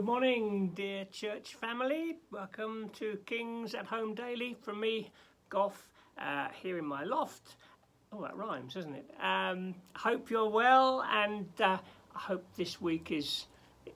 Good 0.00 0.06
morning, 0.06 0.72
dear 0.74 1.04
church 1.12 1.56
family. 1.56 2.16
Welcome 2.32 2.88
to 2.94 3.18
Kings 3.26 3.74
at 3.74 3.84
Home 3.84 4.14
Daily 4.14 4.56
from 4.62 4.80
me, 4.80 5.12
Goff, 5.50 5.90
uh, 6.16 6.48
here 6.62 6.78
in 6.78 6.86
my 6.86 7.04
loft. 7.04 7.56
Oh, 8.10 8.22
that 8.22 8.34
rhymes, 8.34 8.72
doesn't 8.72 8.94
it? 8.94 9.10
Um, 9.22 9.74
hope 9.94 10.30
you're 10.30 10.48
well, 10.48 11.04
and 11.06 11.48
uh, 11.60 11.76
I 12.16 12.18
hope 12.18 12.46
this 12.56 12.80
week 12.80 13.12
is. 13.12 13.44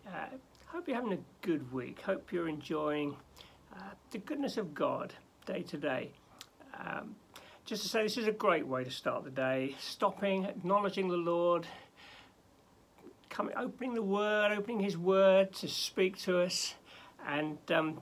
Uh, 0.07 0.27
hope 0.67 0.89
you're 0.89 0.97
having 0.97 1.15
a 1.15 1.23
good 1.41 1.73
week. 1.73 2.03
Hope 2.03 2.33
you're 2.33 2.51
enjoying 2.51 3.17
uh, 3.75 3.93
the 4.11 4.19
goodness 4.19 4.59
of 4.59 4.75
God 4.75 5.15
day 5.47 5.63
to 5.63 5.79
day. 5.79 6.13
Um, 6.79 7.17
just 7.65 7.83
to 7.85 7.89
say, 7.89 8.03
this 8.03 8.19
is 8.19 8.27
a 8.27 8.33
great 8.33 8.67
way 8.67 8.85
to 8.85 8.91
start 8.91 9.25
the 9.25 9.31
day. 9.31 9.75
Stopping, 9.81 10.45
acknowledging 10.45 11.09
the 11.09 11.17
Lord, 11.17 11.67
coming, 13.35 13.55
opening 13.57 13.95
the 13.95 14.03
Word, 14.03 14.53
opening 14.53 14.81
His 14.81 14.97
Word 14.97 15.53
to 15.55 15.69
speak 15.69 16.17
to 16.19 16.41
us. 16.41 16.75
And 17.27 17.59
um, 17.71 18.01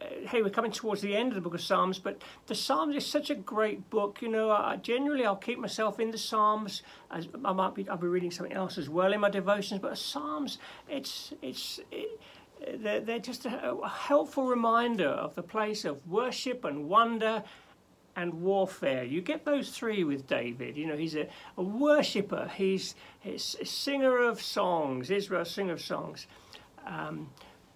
uh, 0.00 0.06
hey, 0.28 0.42
we're 0.42 0.50
coming 0.50 0.70
towards 0.70 1.02
the 1.02 1.16
end 1.16 1.30
of 1.30 1.34
the 1.34 1.40
book 1.40 1.54
of 1.54 1.60
Psalms, 1.60 1.98
but 1.98 2.22
the 2.46 2.54
Psalms 2.54 2.94
is 2.94 3.04
such 3.04 3.28
a 3.28 3.34
great 3.34 3.90
book. 3.90 4.22
You 4.22 4.28
know, 4.28 4.50
I, 4.50 4.76
generally 4.76 5.26
I'll 5.26 5.36
keep 5.36 5.58
myself 5.58 5.98
in 5.98 6.12
the 6.12 6.18
Psalms. 6.18 6.82
As, 7.10 7.28
I 7.44 7.52
might 7.52 7.74
be, 7.74 7.88
I'll 7.88 7.96
be 7.96 8.06
reading 8.06 8.30
something 8.30 8.56
else 8.56 8.78
as 8.78 8.88
well 8.88 9.12
in 9.12 9.20
my 9.20 9.30
devotions, 9.30 9.80
but 9.80 9.98
Psalms, 9.98 10.58
it's 10.88 11.34
it's. 11.42 11.80
It, 11.90 12.20
they're, 12.78 13.18
just 13.18 13.44
a 13.44 13.76
helpful 13.86 14.46
reminder 14.46 15.08
of 15.08 15.34
the 15.34 15.42
place 15.42 15.84
of 15.84 16.04
worship 16.08 16.64
and 16.64 16.88
wonder 16.88 17.44
and 18.16 18.32
warfare. 18.40 19.04
You 19.04 19.20
get 19.20 19.44
those 19.44 19.70
three 19.70 20.02
with 20.02 20.26
David. 20.26 20.76
You 20.76 20.86
know, 20.86 20.96
he's 20.96 21.14
a, 21.14 21.28
a 21.56 21.62
worshipper, 21.62 22.50
he's, 22.56 22.94
he's, 23.20 23.54
a 23.60 23.66
singer 23.66 24.18
of 24.18 24.40
songs, 24.40 25.10
Israel, 25.10 25.44
singer 25.44 25.74
of 25.74 25.82
songs. 25.82 26.26
Um, 26.86 27.28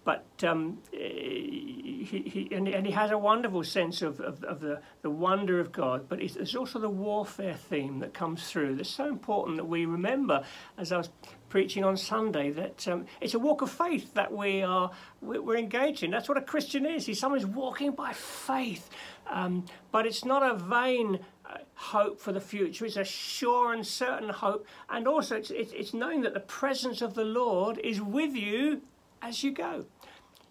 but 0.03 0.25
um, 0.43 0.79
he, 0.91 2.03
he, 2.03 2.55
and, 2.55 2.67
and, 2.67 2.87
he 2.87 2.91
has 2.91 3.11
a 3.11 3.17
wonderful 3.19 3.63
sense 3.63 4.01
of, 4.01 4.19
of, 4.19 4.43
of 4.43 4.59
the, 4.59 4.81
the 5.03 5.11
wonder 5.11 5.59
of 5.59 5.71
God, 5.71 6.09
but 6.09 6.17
there's 6.17 6.55
also 6.55 6.79
the 6.79 6.89
warfare 6.89 7.53
theme 7.53 7.99
that 7.99 8.11
comes 8.11 8.49
through 8.49 8.77
that's 8.77 8.89
so 8.89 9.07
important 9.07 9.57
that 9.57 9.65
we 9.65 9.85
remember, 9.85 10.43
as 10.75 10.91
I 10.91 10.97
was 10.97 11.09
preaching 11.51 11.83
on 11.83 11.97
Sunday, 11.97 12.49
that 12.49 12.87
um, 12.87 13.05
it's 13.19 13.33
a 13.33 13.39
walk 13.39 13.61
of 13.61 13.69
faith 13.69 14.13
that 14.13 14.31
we 14.31 14.63
are 14.63 14.89
we're 15.21 15.57
engaged 15.57 16.01
in. 16.01 16.09
That's 16.09 16.29
what 16.29 16.37
a 16.37 16.41
Christian 16.41 16.85
is. 16.85 17.05
He's 17.05 17.19
someone 17.19 17.41
who's 17.41 17.49
walking 17.49 17.91
by 17.91 18.13
faith, 18.13 18.89
um, 19.29 19.65
but 19.91 20.07
it's 20.07 20.23
not 20.23 20.41
a 20.49 20.55
vain 20.55 21.19
uh, 21.45 21.57
hope 21.75 22.21
for 22.21 22.31
the 22.31 22.39
future. 22.39 22.85
It's 22.85 22.95
a 22.95 23.03
sure 23.03 23.73
and 23.73 23.85
certain 23.85 24.29
hope, 24.29 24.65
and 24.89 25.07
also 25.09 25.35
it's, 25.35 25.51
it's, 25.51 25.73
it's 25.73 25.93
knowing 25.93 26.21
that 26.21 26.33
the 26.33 26.39
presence 26.39 27.01
of 27.01 27.15
the 27.15 27.25
Lord 27.25 27.77
is 27.79 28.01
with 28.01 28.33
you 28.33 28.81
as 29.21 29.43
you 29.43 29.51
go. 29.51 29.85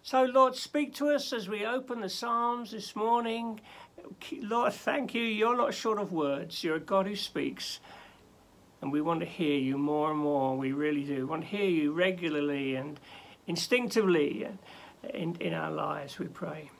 So, 0.03 0.23
Lord, 0.23 0.55
speak 0.55 0.93
to 0.95 1.09
us 1.09 1.33
as 1.33 1.49
we 1.49 1.65
open 1.65 2.01
the 2.01 2.09
Psalms 2.09 2.71
this 2.71 2.95
morning. 2.95 3.59
Lord, 4.39 4.73
thank 4.73 5.15
you. 5.15 5.23
You're 5.23 5.57
not 5.57 5.73
short 5.73 5.99
of 5.99 6.11
words, 6.11 6.63
you're 6.63 6.75
a 6.75 6.79
God 6.79 7.07
who 7.07 7.15
speaks. 7.15 7.79
And 8.81 8.91
we 8.91 9.01
want 9.01 9.19
to 9.19 9.25
hear 9.25 9.57
you 9.57 9.77
more 9.77 10.09
and 10.11 10.19
more. 10.19 10.57
We 10.57 10.71
really 10.71 11.03
do. 11.03 11.17
We 11.17 11.23
want 11.23 11.43
to 11.43 11.47
hear 11.47 11.69
you 11.69 11.91
regularly 11.91 12.75
and 12.75 12.99
instinctively 13.47 14.47
in, 15.13 15.35
in 15.35 15.53
our 15.53 15.71
lives, 15.71 16.19
we 16.19 16.27
pray. 16.27 16.71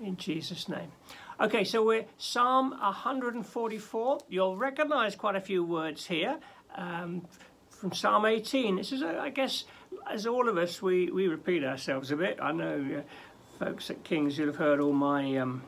In 0.00 0.16
Jesus' 0.16 0.68
name. 0.68 0.92
Okay, 1.40 1.64
so 1.64 1.84
we're 1.84 2.06
Psalm 2.18 2.70
144. 2.70 4.18
You'll 4.28 4.56
recognize 4.56 5.14
quite 5.14 5.36
a 5.36 5.40
few 5.40 5.64
words 5.64 6.06
here 6.06 6.38
um, 6.74 7.26
from 7.70 7.92
Psalm 7.92 8.26
18. 8.26 8.76
This 8.76 8.92
is, 8.92 9.02
I 9.02 9.30
guess, 9.30 9.64
as 10.10 10.26
all 10.26 10.48
of 10.48 10.58
us, 10.58 10.82
we, 10.82 11.10
we 11.10 11.28
repeat 11.28 11.64
ourselves 11.64 12.10
a 12.10 12.16
bit. 12.16 12.38
I 12.40 12.52
know 12.52 12.98
uh, 12.98 13.64
folks 13.64 13.90
at 13.90 14.02
King's, 14.04 14.38
you'll 14.38 14.48
have 14.48 14.56
heard 14.56 14.80
all 14.80 14.92
my 14.92 15.36
um, 15.36 15.62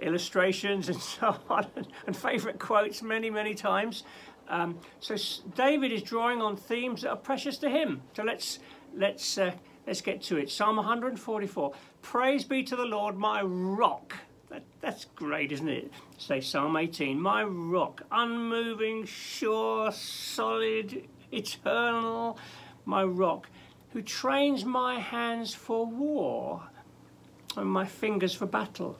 illustrations 0.00 0.88
and 0.88 1.00
so 1.00 1.36
on, 1.48 1.66
and, 1.76 1.86
and 2.06 2.16
favourite 2.16 2.58
quotes 2.58 3.02
many, 3.02 3.30
many 3.30 3.54
times. 3.54 4.04
Um, 4.52 4.78
so 5.00 5.16
David 5.54 5.92
is 5.92 6.02
drawing 6.02 6.42
on 6.42 6.56
themes 6.56 7.02
that 7.02 7.10
are 7.10 7.16
precious 7.16 7.56
to 7.58 7.70
him. 7.70 8.02
So 8.14 8.22
let's 8.22 8.58
let's 8.94 9.38
uh, 9.38 9.52
let's 9.86 10.02
get 10.02 10.22
to 10.24 10.36
it. 10.36 10.50
Psalm 10.50 10.76
144. 10.76 11.72
Praise 12.02 12.44
be 12.44 12.62
to 12.64 12.76
the 12.76 12.84
Lord, 12.84 13.16
my 13.16 13.40
rock. 13.42 14.14
That, 14.50 14.62
that's 14.82 15.06
great, 15.16 15.52
isn't 15.52 15.68
it? 15.68 15.90
Say 16.18 16.42
Psalm 16.42 16.76
18. 16.76 17.18
My 17.18 17.42
rock, 17.44 18.02
unmoving, 18.12 19.06
sure, 19.06 19.90
solid, 19.90 21.08
eternal, 21.32 22.38
my 22.84 23.02
rock 23.04 23.48
who 23.94 24.02
trains 24.02 24.66
my 24.66 24.98
hands 24.98 25.54
for 25.54 25.86
war 25.86 26.62
and 27.56 27.66
my 27.66 27.86
fingers 27.86 28.34
for 28.34 28.46
battle. 28.46 28.98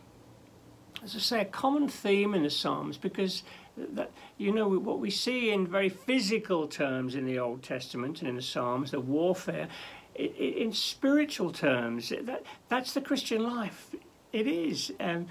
As 1.02 1.16
I 1.16 1.18
say, 1.18 1.40
a 1.40 1.44
common 1.44 1.88
theme 1.88 2.32
in 2.32 2.42
the 2.42 2.50
Psalms 2.50 2.96
because 2.96 3.42
that 3.76 4.10
you 4.38 4.52
know 4.52 4.68
what 4.68 4.98
we 4.98 5.10
see 5.10 5.50
in 5.50 5.66
very 5.66 5.88
physical 5.88 6.66
terms 6.66 7.14
in 7.14 7.24
the 7.24 7.38
Old 7.38 7.62
Testament 7.62 8.20
and 8.20 8.28
in 8.28 8.36
the 8.36 8.42
Psalms, 8.42 8.90
the 8.90 9.00
warfare. 9.00 9.68
In 10.14 10.74
spiritual 10.74 11.52
terms, 11.52 12.10
that 12.10 12.44
that's 12.68 12.92
the 12.92 13.00
Christian 13.00 13.42
life. 13.42 13.94
It 14.32 14.46
is. 14.46 14.92
Um, 15.00 15.26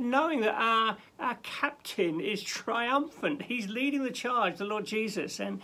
knowing 0.00 0.40
that 0.40 0.54
our 0.54 0.96
our 1.20 1.38
captain 1.44 2.20
is 2.20 2.42
triumphant, 2.42 3.42
he's 3.42 3.68
leading 3.68 4.02
the 4.02 4.10
charge, 4.10 4.58
the 4.58 4.64
Lord 4.64 4.84
Jesus, 4.84 5.38
and 5.38 5.60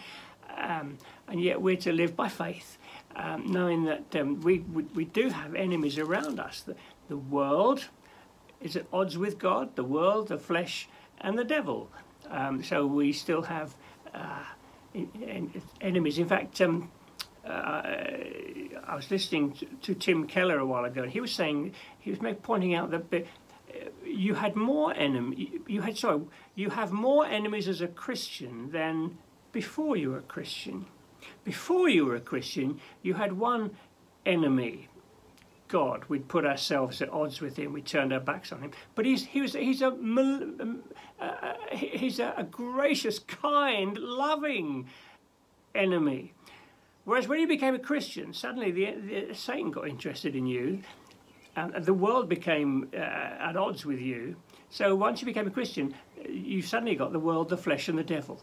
um, 0.56 0.98
and 1.26 1.42
yet 1.42 1.60
we're 1.60 1.76
to 1.76 1.92
live 1.92 2.16
by 2.16 2.28
faith, 2.28 2.78
um, 3.16 3.50
knowing 3.50 3.84
that 3.84 4.16
um, 4.16 4.40
we, 4.40 4.60
we, 4.60 4.84
we 4.94 5.04
do 5.04 5.28
have 5.28 5.54
enemies 5.54 5.98
around 5.98 6.40
us. 6.40 6.62
The, 6.62 6.74
the 7.08 7.16
world 7.16 7.88
is 8.60 8.76
at 8.76 8.86
odds 8.92 9.16
with 9.16 9.38
God, 9.38 9.76
the 9.76 9.84
world, 9.84 10.28
the 10.28 10.38
flesh, 10.38 10.88
and 11.20 11.38
the 11.38 11.44
devil. 11.44 11.90
Um, 12.30 12.62
so 12.62 12.86
we 12.86 13.12
still 13.12 13.42
have 13.42 13.74
uh, 14.14 14.44
enemies. 15.80 16.18
In 16.18 16.28
fact, 16.28 16.60
um, 16.60 16.90
uh, 17.46 17.82
I 18.86 18.94
was 18.94 19.10
listening 19.10 19.52
to, 19.52 19.66
to, 19.82 19.94
Tim 19.94 20.26
Keller 20.26 20.58
a 20.58 20.66
while 20.66 20.84
ago, 20.84 21.02
and 21.02 21.10
he 21.10 21.20
was 21.20 21.32
saying 21.32 21.74
he 22.00 22.10
was 22.10 22.20
pointing 22.42 22.74
out 22.74 22.90
that 22.90 23.12
uh, 23.12 23.88
you 24.04 24.34
had 24.34 24.56
more 24.56 24.92
enemy. 24.94 25.52
You 25.66 25.80
had 25.80 25.96
sorry, 25.96 26.20
you 26.54 26.70
have 26.70 26.92
more 26.92 27.24
enemies 27.24 27.68
as 27.68 27.80
a 27.80 27.88
Christian 27.88 28.70
than 28.70 29.16
before 29.52 29.96
you 29.96 30.10
were 30.10 30.18
a 30.18 30.22
Christian. 30.22 30.86
Before 31.44 31.88
you 31.88 32.06
were 32.06 32.16
a 32.16 32.20
Christian, 32.20 32.80
you 33.02 33.14
had 33.14 33.32
one 33.32 33.70
enemy, 34.26 34.88
God. 35.68 36.04
We'd 36.08 36.28
put 36.28 36.44
ourselves 36.44 37.00
at 37.02 37.10
odds 37.10 37.40
with 37.40 37.56
him. 37.56 37.72
We 37.72 37.82
turned 37.82 38.12
our 38.12 38.20
backs 38.20 38.52
on 38.52 38.60
him. 38.60 38.72
But 38.94 39.06
he's 39.06 39.24
he 39.24 39.40
was 39.40 39.52
he's 39.52 39.82
a 39.82 39.88
um, 39.88 40.82
uh, 41.20 41.24
uh 41.24 41.54
he's 41.72 42.18
a, 42.18 42.34
a, 42.36 42.44
gracious, 42.44 43.18
kind, 43.18 43.96
loving 43.96 44.88
enemy. 45.74 46.32
Whereas 47.04 47.28
when 47.28 47.40
you 47.40 47.46
became 47.46 47.74
a 47.74 47.78
Christian, 47.78 48.32
suddenly 48.32 48.70
the, 48.70 49.26
the 49.28 49.34
Satan 49.34 49.70
got 49.70 49.88
interested 49.88 50.34
in 50.34 50.46
you, 50.46 50.80
and 51.56 51.84
the 51.84 51.94
world 51.94 52.28
became 52.28 52.88
uh, 52.92 52.96
at 52.96 53.56
odds 53.56 53.86
with 53.86 54.00
you. 54.00 54.36
So 54.70 54.94
once 54.94 55.20
you 55.20 55.26
became 55.26 55.46
a 55.46 55.50
Christian, 55.50 55.94
you 56.28 56.60
suddenly 56.60 56.94
got 56.94 57.12
the 57.12 57.18
world, 57.18 57.48
the 57.48 57.56
flesh, 57.56 57.88
and 57.88 57.98
the 57.98 58.04
devil. 58.04 58.40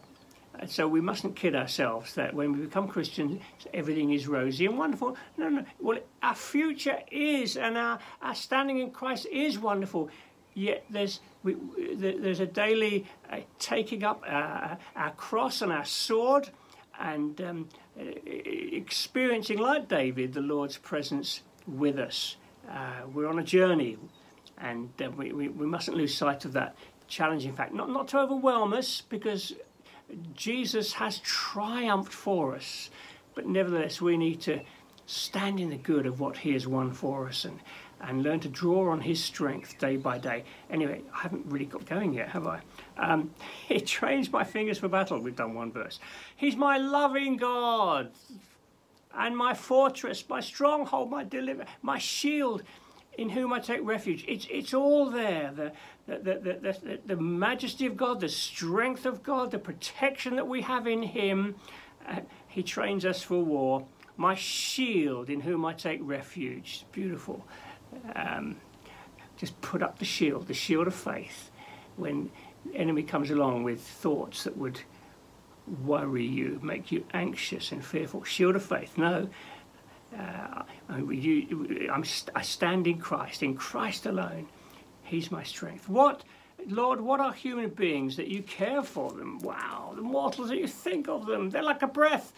So 0.66 0.88
we 0.88 1.00
mustn't 1.00 1.36
kid 1.36 1.54
ourselves 1.54 2.14
that 2.14 2.34
when 2.34 2.52
we 2.52 2.60
become 2.60 2.88
Christians, 2.88 3.40
everything 3.74 4.12
is 4.12 4.26
rosy 4.26 4.66
and 4.66 4.78
wonderful. 4.78 5.16
No, 5.36 5.48
no. 5.48 5.64
Well, 5.80 5.98
our 6.22 6.34
future 6.34 6.98
is, 7.10 7.56
and 7.56 7.76
our, 7.76 7.98
our 8.22 8.34
standing 8.34 8.78
in 8.78 8.90
Christ 8.90 9.26
is 9.30 9.58
wonderful. 9.58 10.10
Yet 10.54 10.86
there's 10.88 11.20
we, 11.42 11.56
there's 11.94 12.40
a 12.40 12.46
daily 12.46 13.04
uh, 13.30 13.40
taking 13.58 14.02
up 14.02 14.24
our, 14.26 14.78
our, 14.96 15.10
cross 15.10 15.60
and 15.60 15.70
our 15.70 15.84
sword, 15.84 16.48
and 16.98 17.38
um, 17.42 17.68
experiencing, 17.94 19.58
like 19.58 19.86
David, 19.86 20.32
the 20.32 20.40
Lord's 20.40 20.78
presence 20.78 21.42
with 21.66 21.98
us. 21.98 22.36
Uh, 22.68 23.02
we're 23.12 23.28
on 23.28 23.38
a 23.38 23.44
journey, 23.44 23.98
and 24.56 24.88
uh, 25.04 25.10
we, 25.10 25.32
we, 25.32 25.48
we 25.48 25.66
mustn't 25.66 25.96
lose 25.96 26.14
sight 26.14 26.46
of 26.46 26.54
that 26.54 26.74
challenging 27.06 27.54
fact. 27.54 27.74
Not 27.74 27.90
not 27.90 28.08
to 28.08 28.18
overwhelm 28.20 28.72
us, 28.72 29.02
because 29.02 29.52
Jesus 30.34 30.94
has 30.94 31.18
triumphed 31.20 32.12
for 32.12 32.54
us, 32.54 32.90
but 33.34 33.46
nevertheless, 33.46 34.00
we 34.00 34.16
need 34.16 34.40
to 34.42 34.60
stand 35.06 35.60
in 35.60 35.70
the 35.70 35.76
good 35.76 36.06
of 36.06 36.20
what 36.20 36.38
He 36.38 36.52
has 36.52 36.66
won 36.66 36.92
for 36.92 37.28
us 37.28 37.44
and, 37.44 37.60
and 38.00 38.22
learn 38.22 38.40
to 38.40 38.48
draw 38.48 38.90
on 38.90 39.00
His 39.00 39.22
strength 39.22 39.78
day 39.78 39.96
by 39.96 40.18
day. 40.18 40.44
Anyway, 40.70 41.02
I 41.14 41.20
haven't 41.22 41.46
really 41.46 41.66
got 41.66 41.86
going 41.86 42.12
yet, 42.12 42.28
have 42.28 42.46
I? 42.46 42.60
Um, 42.96 43.32
he 43.68 43.80
trains 43.80 44.30
my 44.30 44.44
fingers 44.44 44.78
for 44.78 44.88
battle. 44.88 45.18
We've 45.18 45.36
done 45.36 45.54
one 45.54 45.72
verse. 45.72 45.98
He's 46.36 46.56
my 46.56 46.78
loving 46.78 47.36
God 47.36 48.10
and 49.14 49.36
my 49.36 49.54
fortress, 49.54 50.24
my 50.28 50.40
stronghold, 50.40 51.10
my 51.10 51.24
deliverer, 51.24 51.66
my 51.82 51.98
shield 51.98 52.62
in 53.18 53.30
whom 53.30 53.52
I 53.52 53.60
take 53.60 53.80
refuge. 53.82 54.24
It's, 54.28 54.46
it's 54.50 54.74
all 54.74 55.10
there. 55.10 55.52
The, 55.54 55.72
the, 56.06 56.18
the, 56.18 56.78
the, 56.82 57.00
the, 57.06 57.16
majesty 57.16 57.86
of 57.86 57.96
God, 57.96 58.20
the 58.20 58.28
strength 58.28 59.06
of 59.06 59.22
God, 59.22 59.50
the 59.50 59.58
protection 59.58 60.36
that 60.36 60.46
we 60.46 60.62
have 60.62 60.86
in 60.86 61.02
Him. 61.02 61.56
Uh, 62.06 62.20
he 62.46 62.62
trains 62.62 63.04
us 63.04 63.22
for 63.22 63.42
war. 63.42 63.86
my 64.16 64.34
shield 64.34 65.28
in 65.28 65.40
whom 65.40 65.64
I 65.64 65.72
take 65.72 66.00
refuge. 66.02 66.84
Beautiful. 66.92 67.44
Um, 68.14 68.56
just 69.36 69.60
put 69.60 69.82
up 69.82 69.98
the 69.98 70.04
shield, 70.04 70.46
the 70.48 70.54
shield 70.54 70.86
of 70.86 70.94
faith, 70.94 71.50
when 71.96 72.30
the 72.64 72.76
enemy 72.76 73.02
comes 73.02 73.30
along 73.30 73.64
with 73.64 73.80
thoughts 73.80 74.44
that 74.44 74.56
would 74.56 74.80
worry 75.84 76.24
you, 76.24 76.60
make 76.62 76.92
you 76.92 77.04
anxious 77.12 77.72
and 77.72 77.84
fearful. 77.84 78.24
Shield 78.24 78.56
of 78.56 78.64
faith. 78.64 78.96
No. 78.96 79.28
Uh, 80.18 80.62
I'm, 80.88 82.04
I 82.34 82.42
stand 82.42 82.86
in 82.86 82.98
Christ, 82.98 83.42
in 83.42 83.54
Christ 83.54 84.06
alone. 84.06 84.48
He's 85.02 85.30
my 85.30 85.42
strength. 85.42 85.88
What, 85.88 86.24
Lord, 86.66 87.00
what 87.00 87.20
are 87.20 87.32
human 87.32 87.70
beings 87.70 88.16
that 88.16 88.28
you 88.28 88.42
care 88.42 88.82
for 88.82 89.12
them? 89.12 89.38
Wow, 89.40 89.92
the 89.94 90.02
mortals 90.02 90.48
that 90.48 90.58
you 90.58 90.66
think 90.66 91.08
of 91.08 91.26
them, 91.26 91.50
they're 91.50 91.62
like 91.62 91.82
a 91.82 91.88
breath. 91.88 92.32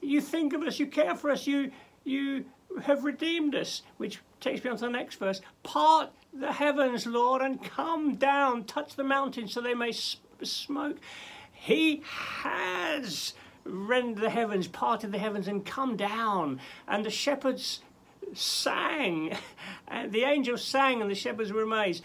You 0.00 0.20
think 0.20 0.52
of 0.52 0.62
us, 0.62 0.78
you 0.78 0.86
care 0.86 1.14
for 1.16 1.30
us, 1.30 1.46
you, 1.46 1.72
you 2.04 2.44
have 2.82 3.04
redeemed 3.04 3.54
us, 3.54 3.82
which 3.98 4.20
takes 4.40 4.62
me 4.64 4.70
on 4.70 4.76
to 4.76 4.84
the 4.84 4.90
next 4.90 5.16
verse. 5.16 5.40
Part 5.62 6.10
the 6.32 6.52
heavens, 6.52 7.06
Lord, 7.06 7.42
and 7.42 7.62
come 7.62 8.14
down, 8.14 8.64
touch 8.64 8.96
the 8.96 9.04
mountains 9.04 9.52
so 9.52 9.60
they 9.60 9.74
may 9.74 9.92
smoke. 9.92 10.96
He 11.52 12.02
has 12.42 13.34
rend 13.64 14.18
the 14.18 14.30
heavens, 14.30 14.68
parted 14.68 15.12
the 15.12 15.18
heavens, 15.18 15.48
and 15.48 15.64
come 15.64 15.96
down. 15.96 16.60
And 16.88 17.04
the 17.04 17.10
shepherds 17.10 17.80
sang, 18.34 19.36
and 19.88 20.12
the 20.12 20.24
angels 20.24 20.64
sang, 20.64 21.00
and 21.00 21.10
the 21.10 21.14
shepherds 21.14 21.52
were 21.52 21.62
amazed. 21.62 22.04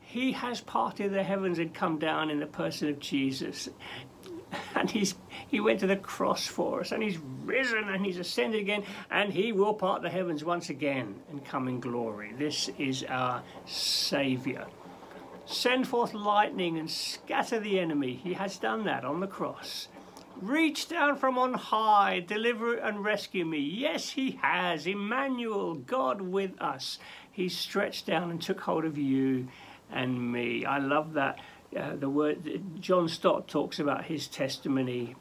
He 0.00 0.32
has 0.32 0.60
parted 0.60 1.12
the 1.12 1.22
heavens 1.22 1.58
and 1.58 1.74
come 1.74 1.98
down 1.98 2.30
in 2.30 2.40
the 2.40 2.46
person 2.46 2.88
of 2.88 2.98
Jesus. 2.98 3.68
And 4.74 4.90
he's 4.90 5.14
he 5.48 5.60
went 5.60 5.80
to 5.80 5.86
the 5.86 5.96
cross 5.96 6.46
for 6.46 6.80
us, 6.80 6.92
and 6.92 7.02
he's 7.02 7.18
risen 7.44 7.86
and 7.90 8.04
he's 8.04 8.16
ascended 8.16 8.60
again, 8.60 8.82
and 9.10 9.30
he 9.30 9.52
will 9.52 9.74
part 9.74 10.00
the 10.00 10.08
heavens 10.08 10.42
once 10.42 10.70
again 10.70 11.16
and 11.30 11.44
come 11.44 11.68
in 11.68 11.80
glory. 11.80 12.32
This 12.38 12.70
is 12.78 13.04
our 13.04 13.42
Saviour. 13.66 14.66
Send 15.44 15.86
forth 15.86 16.14
lightning 16.14 16.78
and 16.78 16.90
scatter 16.90 17.60
the 17.60 17.78
enemy. 17.78 18.14
He 18.14 18.34
has 18.34 18.58
done 18.58 18.84
that 18.84 19.04
on 19.04 19.20
the 19.20 19.26
cross. 19.26 19.88
Reach 20.40 20.88
down 20.88 21.16
from 21.16 21.36
on 21.36 21.54
high, 21.54 22.20
deliver 22.20 22.76
and 22.76 23.04
rescue 23.04 23.44
me. 23.44 23.58
Yes, 23.58 24.10
he 24.10 24.38
has. 24.42 24.86
Emmanuel, 24.86 25.74
God 25.74 26.20
with 26.20 26.52
us. 26.60 26.98
He 27.30 27.48
stretched 27.48 28.06
down 28.06 28.30
and 28.30 28.40
took 28.40 28.60
hold 28.60 28.84
of 28.84 28.96
you 28.96 29.48
and 29.90 30.32
me. 30.32 30.64
I 30.64 30.78
love 30.78 31.14
that. 31.14 31.40
Uh, 31.76 31.96
the 31.96 32.08
word 32.08 32.62
John 32.80 33.08
Stott 33.08 33.48
talks 33.48 33.78
about 33.78 34.04
his 34.04 34.28
testimony. 34.28 35.16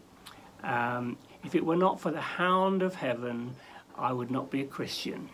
Um, 0.63 1.17
if 1.43 1.55
it 1.55 1.65
were 1.65 1.75
not 1.75 1.99
for 1.99 2.11
the 2.11 2.21
hound 2.21 2.81
of 2.81 2.95
heaven, 2.95 3.55
I 3.97 4.13
would 4.13 4.31
not 4.31 4.51
be 4.51 4.61
a 4.61 4.65
Christian. 4.65 5.29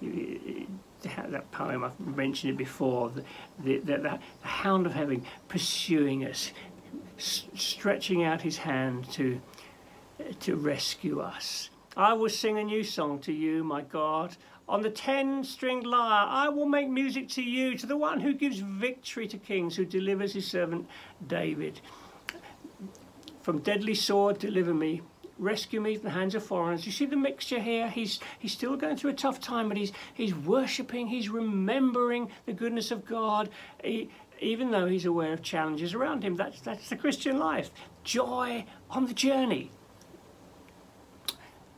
That 0.00 1.50
poem, 1.52 1.84
I've 1.84 1.98
mentioned 2.00 2.52
it 2.54 2.56
before. 2.56 3.10
The, 3.10 3.24
the, 3.58 3.78
the, 3.78 3.98
the 3.98 4.18
hound 4.48 4.86
of 4.86 4.94
heaven 4.94 5.24
pursuing 5.48 6.24
us, 6.24 6.52
stretching 7.18 8.24
out 8.24 8.40
his 8.42 8.56
hand 8.58 9.10
to, 9.12 9.40
to 10.40 10.56
rescue 10.56 11.20
us. 11.20 11.70
I 11.96 12.12
will 12.12 12.28
sing 12.30 12.58
a 12.58 12.64
new 12.64 12.84
song 12.84 13.18
to 13.20 13.32
you, 13.32 13.64
my 13.64 13.82
God. 13.82 14.36
On 14.68 14.82
the 14.82 14.90
ten 14.90 15.42
stringed 15.44 15.86
lyre, 15.86 16.26
I 16.28 16.48
will 16.48 16.66
make 16.66 16.88
music 16.88 17.28
to 17.30 17.42
you, 17.42 17.76
to 17.78 17.86
the 17.86 17.96
one 17.96 18.20
who 18.20 18.34
gives 18.34 18.58
victory 18.58 19.26
to 19.28 19.38
kings, 19.38 19.76
who 19.76 19.84
delivers 19.84 20.34
his 20.34 20.46
servant 20.46 20.86
David. 21.26 21.80
From 23.40 23.60
deadly 23.60 23.94
sword, 23.94 24.38
deliver 24.38 24.74
me. 24.74 25.00
Rescue 25.38 25.80
me 25.80 25.94
from 25.94 26.04
the 26.04 26.10
hands 26.10 26.34
of 26.34 26.44
foreigners. 26.44 26.84
You 26.84 26.92
see 26.92 27.06
the 27.06 27.16
mixture 27.16 27.60
here? 27.60 27.88
He's, 27.88 28.20
he's 28.38 28.52
still 28.52 28.76
going 28.76 28.96
through 28.96 29.10
a 29.10 29.14
tough 29.14 29.40
time, 29.40 29.68
but 29.68 29.76
he's, 29.76 29.92
he's 30.12 30.34
worshipping, 30.34 31.06
he's 31.06 31.28
remembering 31.28 32.30
the 32.44 32.52
goodness 32.52 32.90
of 32.90 33.06
God. 33.06 33.48
He, 33.82 34.10
even 34.40 34.70
though 34.70 34.86
he's 34.86 35.04
aware 35.04 35.32
of 35.32 35.42
challenges 35.42 35.94
around 35.94 36.22
him. 36.22 36.36
That's, 36.36 36.60
that's 36.60 36.88
the 36.88 36.96
Christian 36.96 37.38
life. 37.38 37.70
Joy 38.04 38.64
on 38.90 39.06
the 39.06 39.14
journey. 39.14 39.70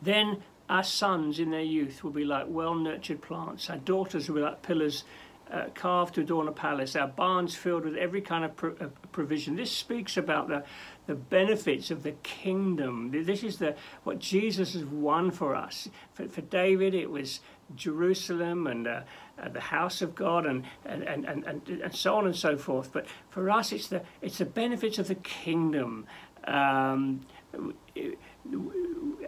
Then 0.02 0.42
our 0.68 0.84
sons 0.84 1.38
in 1.38 1.50
their 1.50 1.60
youth 1.60 2.04
will 2.04 2.12
be 2.12 2.24
like 2.24 2.46
well 2.48 2.74
nurtured 2.74 3.22
plants. 3.22 3.68
Our 3.68 3.78
daughters 3.78 4.28
will 4.28 4.36
be 4.36 4.42
like 4.42 4.62
pillars 4.62 5.04
uh, 5.50 5.64
carved 5.74 6.14
to 6.14 6.20
adorn 6.20 6.48
a 6.48 6.52
palace. 6.52 6.94
Our 6.94 7.08
barns 7.08 7.54
filled 7.54 7.84
with 7.84 7.96
every 7.96 8.20
kind 8.20 8.44
of 8.44 8.56
pro- 8.56 8.76
uh, 8.80 8.88
provision. 9.12 9.56
This 9.56 9.72
speaks 9.72 10.16
about 10.16 10.48
the, 10.48 10.64
the 11.06 11.14
benefits 11.14 11.90
of 11.90 12.02
the 12.02 12.12
kingdom. 12.22 13.10
This 13.10 13.42
is 13.42 13.58
the 13.58 13.74
what 14.04 14.18
Jesus 14.18 14.74
has 14.74 14.84
won 14.84 15.30
for 15.30 15.54
us. 15.54 15.88
For, 16.14 16.28
for 16.28 16.42
David, 16.42 16.94
it 16.94 17.10
was 17.10 17.40
Jerusalem 17.74 18.66
and 18.66 18.86
uh, 18.86 19.00
uh, 19.40 19.48
the 19.48 19.60
house 19.60 20.02
of 20.02 20.14
God 20.14 20.46
and, 20.46 20.64
and, 20.84 21.02
and, 21.02 21.24
and, 21.26 21.68
and 21.68 21.94
so 21.94 22.16
on 22.16 22.26
and 22.26 22.36
so 22.36 22.56
forth. 22.56 22.92
But 22.92 23.06
for 23.30 23.50
us, 23.50 23.72
it's 23.72 23.88
the, 23.88 24.02
it's 24.22 24.38
the 24.38 24.44
benefits 24.44 24.98
of 24.98 25.08
the 25.08 25.14
kingdom. 25.16 26.06
Um, 26.44 27.26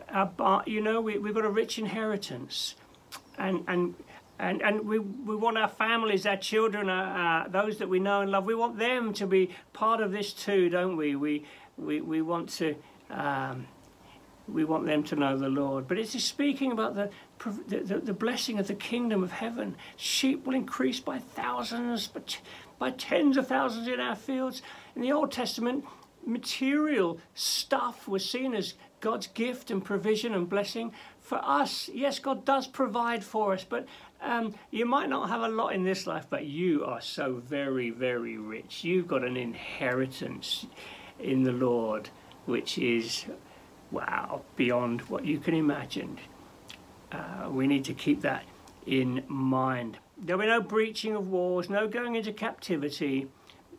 our, 0.08 0.62
you 0.66 0.80
know, 0.80 1.00
we, 1.00 1.18
we've 1.18 1.34
got 1.34 1.44
a 1.44 1.50
rich 1.50 1.78
inheritance. 1.78 2.76
And, 3.38 3.64
and, 3.66 3.94
and, 4.42 4.60
and 4.60 4.86
we, 4.86 4.98
we 4.98 5.36
want 5.36 5.56
our 5.56 5.68
families, 5.68 6.26
our 6.26 6.36
children, 6.36 6.88
our, 6.90 7.44
uh, 7.44 7.48
those 7.48 7.78
that 7.78 7.88
we 7.88 8.00
know 8.00 8.22
and 8.22 8.30
love, 8.32 8.44
we 8.44 8.56
want 8.56 8.76
them 8.76 9.12
to 9.14 9.26
be 9.26 9.50
part 9.72 10.00
of 10.00 10.10
this 10.10 10.32
too, 10.32 10.68
don't 10.68 10.96
we? 10.96 11.14
We, 11.14 11.44
we, 11.78 12.00
we 12.00 12.22
want 12.22 12.48
to... 12.50 12.74
Um, 13.08 13.68
we 14.48 14.64
want 14.64 14.86
them 14.86 15.04
to 15.04 15.16
know 15.16 15.38
the 15.38 15.48
Lord. 15.48 15.86
But 15.86 15.98
it's 15.98 16.20
speaking 16.22 16.72
about 16.72 16.96
the, 16.96 17.10
the, 17.68 18.00
the, 18.00 18.12
blessing 18.12 18.58
of 18.58 18.66
the 18.66 18.74
kingdom 18.74 19.22
of 19.22 19.30
heaven. 19.30 19.76
Sheep 19.96 20.44
will 20.44 20.54
increase 20.54 20.98
by 20.98 21.20
thousands, 21.20 22.10
by 22.78 22.90
tens 22.90 23.36
of 23.36 23.46
thousands 23.46 23.86
in 23.86 24.00
our 24.00 24.16
fields. 24.16 24.60
In 24.96 25.02
the 25.02 25.12
Old 25.12 25.30
Testament, 25.30 25.84
material 26.26 27.20
stuff 27.34 28.08
was 28.08 28.28
seen 28.28 28.52
as 28.52 28.74
God's 29.00 29.26
gift 29.28 29.70
and 29.70 29.84
provision 29.84 30.34
and 30.34 30.48
blessing. 30.48 30.92
For 31.20 31.40
us, 31.42 31.88
yes, 31.92 32.18
God 32.18 32.44
does 32.44 32.66
provide 32.66 33.24
for 33.24 33.52
us, 33.52 33.64
but 33.64 33.86
um, 34.22 34.54
you 34.70 34.86
might 34.86 35.08
not 35.08 35.28
have 35.28 35.42
a 35.42 35.48
lot 35.48 35.74
in 35.74 35.84
this 35.84 36.06
life, 36.06 36.26
but 36.30 36.44
you 36.44 36.84
are 36.84 37.00
so 37.00 37.42
very, 37.44 37.90
very 37.90 38.38
rich. 38.38 38.84
You've 38.84 39.08
got 39.08 39.24
an 39.24 39.36
inheritance 39.36 40.66
in 41.18 41.42
the 41.42 41.52
Lord, 41.52 42.10
which 42.46 42.78
is, 42.78 43.26
wow, 43.90 44.42
beyond 44.56 45.02
what 45.02 45.24
you 45.24 45.38
can 45.38 45.54
imagine. 45.54 46.18
Uh, 47.10 47.48
we 47.50 47.66
need 47.66 47.84
to 47.84 47.94
keep 47.94 48.22
that 48.22 48.44
in 48.86 49.22
mind. 49.28 49.98
There'll 50.16 50.40
be 50.40 50.46
no 50.46 50.60
breaching 50.60 51.14
of 51.14 51.28
walls, 51.28 51.68
no 51.68 51.88
going 51.88 52.14
into 52.14 52.32
captivity, 52.32 53.28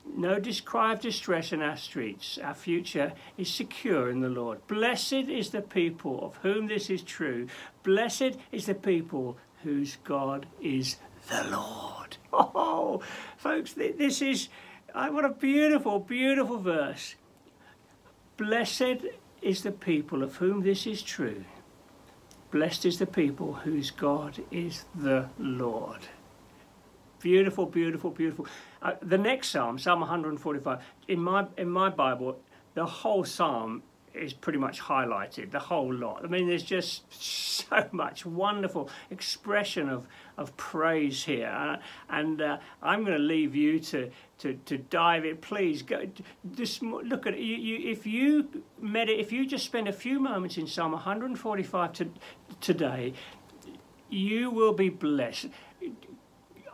no 0.05 0.33
of 0.35 0.99
distress 0.99 1.53
in 1.53 1.61
our 1.61 1.77
streets. 1.77 2.37
Our 2.43 2.53
future 2.53 3.13
is 3.37 3.49
secure 3.49 4.09
in 4.09 4.19
the 4.19 4.29
Lord. 4.29 4.65
Blessed 4.67 5.13
is 5.13 5.49
the 5.49 5.61
people 5.61 6.23
of 6.23 6.35
whom 6.37 6.67
this 6.67 6.89
is 6.89 7.01
true. 7.01 7.47
Blessed 7.83 8.37
is 8.51 8.65
the 8.65 8.75
people 8.75 9.37
whose 9.63 9.97
God 10.03 10.45
is 10.61 10.97
the 11.29 11.43
Lord. 11.49 12.17
Oh, 12.35 13.01
folks, 13.37 13.73
this 13.73 14.21
is 14.21 14.49
uh, 14.93 15.09
what 15.09 15.23
a 15.23 15.29
beautiful, 15.29 15.99
beautiful 15.99 16.57
verse. 16.57 17.15
Blessed 18.37 19.05
is 19.41 19.61
the 19.61 19.71
people 19.71 20.23
of 20.23 20.37
whom 20.37 20.61
this 20.61 20.87
is 20.87 21.03
true. 21.03 21.45
Blessed 22.51 22.85
is 22.85 22.97
the 22.99 23.05
people 23.05 23.53
whose 23.53 23.91
God 23.91 24.43
is 24.51 24.85
the 24.95 25.29
Lord. 25.37 26.01
Beautiful, 27.19 27.65
beautiful, 27.65 28.11
beautiful. 28.11 28.47
Uh, 28.81 28.93
the 29.01 29.17
next 29.17 29.49
psalm, 29.49 29.79
Psalm 29.79 30.01
145, 30.01 30.79
in 31.07 31.19
my 31.19 31.45
in 31.57 31.69
my 31.69 31.89
Bible, 31.89 32.39
the 32.73 32.85
whole 32.85 33.23
psalm 33.23 33.83
is 34.13 34.33
pretty 34.33 34.59
much 34.59 34.79
highlighted, 34.79 35.51
the 35.51 35.59
whole 35.59 35.93
lot. 35.93 36.23
I 36.23 36.27
mean, 36.27 36.47
there's 36.47 36.63
just 36.63 37.03
so 37.21 37.87
much 37.91 38.25
wonderful 38.25 38.89
expression 39.09 39.89
of, 39.89 40.07
of 40.37 40.55
praise 40.57 41.23
here. 41.23 41.47
Uh, 41.47 41.77
and 42.09 42.41
uh, 42.41 42.57
I'm 42.81 43.03
going 43.03 43.17
to 43.17 43.23
leave 43.23 43.55
you 43.55 43.79
to, 43.79 44.11
to, 44.39 44.53
to 44.65 44.77
dive 44.77 45.25
in. 45.25 45.37
Please 45.37 45.81
go, 45.81 46.07
just 46.55 46.81
look 46.81 47.25
at 47.27 47.33
it. 47.33 47.39
You, 47.39 47.55
you, 47.55 47.91
if 47.91 48.05
you 48.05 48.63
med- 48.79 49.09
if 49.09 49.31
you 49.31 49.45
just 49.45 49.65
spend 49.65 49.87
a 49.87 49.93
few 49.93 50.19
moments 50.19 50.57
in 50.57 50.67
Psalm 50.67 50.91
145 50.91 51.93
to, 51.93 52.09
today, 52.61 53.13
you 54.09 54.51
will 54.51 54.73
be 54.73 54.89
blessed. 54.89 55.47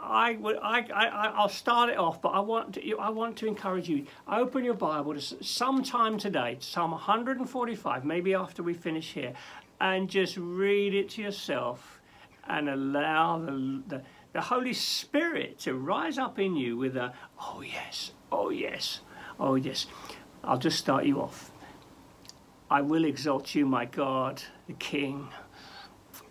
I, 0.02 0.38
would 0.40 0.58
I, 0.62 0.86
I, 0.94 1.28
I'll 1.36 1.50
start 1.50 1.90
it 1.90 1.98
off, 1.98 2.22
but 2.22 2.30
I 2.30 2.40
want 2.40 2.76
to, 2.76 2.98
I 2.98 3.10
want 3.10 3.38
to 3.38 3.48
encourage 3.48 3.90
you. 3.90 4.06
Open 4.28 4.64
your 4.64 4.74
Bible 4.74 5.14
to 5.14 5.22
sometime 5.44 6.18
today, 6.18 6.58
Psalm 6.60 6.92
145, 6.92 8.06
maybe 8.06 8.34
after 8.34 8.64
we 8.64 8.74
finish 8.74 9.14
here, 9.14 9.34
and 9.82 10.10
just 10.10 10.38
read 10.38 10.94
it 10.94 11.10
to 11.12 11.22
yourself 11.22 12.00
and 12.48 12.70
allow 12.70 13.40
the, 13.40 13.84
the, 13.88 14.02
the 14.34 14.42
Holy 14.42 14.74
Spirit 14.74 15.60
to 15.60 15.76
rise 15.76 16.18
up 16.18 16.40
in 16.40 16.56
you 16.56 16.78
with 16.78 16.96
a, 16.96 17.14
oh 17.40 17.62
yes, 17.62 18.12
oh 18.32 18.50
yes, 18.50 19.02
oh 19.40 19.56
yes. 19.56 19.86
I'll 20.44 20.58
just 20.58 20.80
start 20.80 21.06
you 21.06 21.22
off. 21.22 21.52
I 22.72 22.82
will 22.82 23.04
exalt 23.06 23.54
you, 23.56 23.66
my 23.66 23.86
God, 23.86 24.42
the 24.68 24.74
King. 24.74 25.28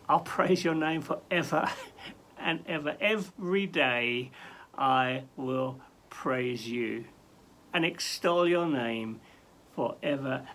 I'll 0.08 0.20
praise 0.20 0.64
your 0.64 0.74
name 0.74 1.02
forever 1.02 1.68
and 2.40 2.60
ever. 2.66 2.96
Every 3.00 3.66
day 3.66 4.30
I 4.76 5.24
will 5.36 5.80
praise 6.10 6.68
you 6.68 7.04
and 7.72 7.84
extol 7.84 8.48
your 8.48 8.66
name 8.66 9.20
forever 9.74 10.46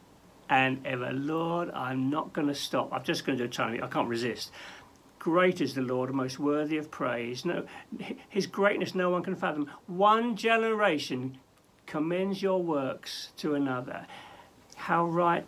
and 0.49 0.85
ever. 0.85 1.11
Lord, 1.11 1.71
I'm 1.71 2.09
not 2.09 2.33
going 2.33 2.47
to 2.47 2.55
stop. 2.55 2.89
I'm 2.91 3.03
just 3.03 3.25
going 3.25 3.37
to 3.37 3.43
do 3.43 3.49
a 3.49 3.51
tiny, 3.51 3.81
I 3.81 3.87
can't 3.87 4.07
resist. 4.07 4.51
Great 5.19 5.61
is 5.61 5.73
the 5.73 5.81
Lord, 5.81 6.13
most 6.13 6.37
worthy 6.37 6.77
of 6.77 6.91
praise. 6.91 7.45
No, 7.45 7.65
his 8.27 8.45
greatness 8.45 8.93
no 8.93 9.09
one 9.09 9.23
can 9.23 9.35
fathom. 9.35 9.69
One 9.87 10.35
generation 10.35 11.37
commends 11.85 12.41
your 12.41 12.61
works 12.61 13.29
to 13.37 13.55
another. 13.55 14.05
How 14.75 15.05
right 15.05 15.47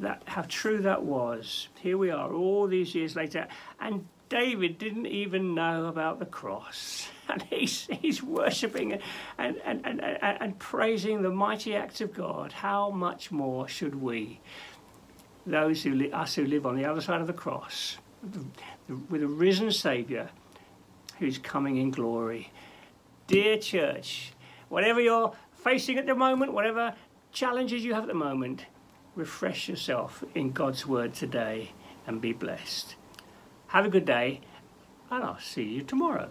that 0.00 0.22
how 0.26 0.42
true 0.48 0.78
that 0.82 1.02
was. 1.02 1.68
Here 1.80 1.98
we 1.98 2.10
are 2.10 2.32
all 2.32 2.66
these 2.66 2.94
years 2.94 3.16
later 3.16 3.48
and 3.80 4.06
David 4.28 4.78
didn't 4.78 5.06
even 5.06 5.54
know 5.54 5.86
about 5.86 6.18
the 6.18 6.26
cross. 6.26 7.08
And 7.28 7.42
he's, 7.42 7.88
he's 8.00 8.22
worshipping 8.22 8.92
and, 8.92 9.02
and, 9.36 9.60
and, 9.64 10.00
and, 10.00 10.18
and 10.22 10.58
praising 10.60 11.22
the 11.22 11.30
mighty 11.30 11.74
acts 11.74 12.00
of 12.00 12.14
God. 12.14 12.52
How 12.52 12.90
much 12.90 13.32
more 13.32 13.66
should 13.66 14.00
we, 14.00 14.38
those 15.44 15.82
who 15.82 15.92
li- 15.92 16.12
us 16.12 16.36
who 16.36 16.46
live 16.46 16.66
on 16.66 16.76
the 16.76 16.84
other 16.84 17.00
side 17.00 17.20
of 17.20 17.26
the 17.26 17.32
cross, 17.32 17.98
with 19.10 19.24
a 19.24 19.26
risen 19.26 19.72
Saviour 19.72 20.30
who's 21.18 21.38
coming 21.38 21.76
in 21.78 21.90
glory. 21.90 22.52
Dear 23.26 23.58
church, 23.58 24.32
whatever 24.68 25.00
you're 25.00 25.34
facing 25.54 25.98
at 25.98 26.06
the 26.06 26.14
moment, 26.14 26.52
whatever 26.52 26.94
challenges 27.32 27.84
you 27.84 27.94
have 27.94 28.04
at 28.04 28.08
the 28.08 28.14
moment, 28.14 28.66
refresh 29.14 29.68
yourself 29.68 30.22
in 30.34 30.52
God's 30.52 30.86
Word 30.86 31.14
today 31.14 31.72
and 32.06 32.20
be 32.20 32.32
blessed. 32.32 32.94
Have 33.76 33.84
a 33.84 33.90
good 33.90 34.06
day, 34.06 34.40
and 35.10 35.22
I'll 35.22 35.38
see 35.38 35.64
you 35.64 35.82
tomorrow. 35.82 36.30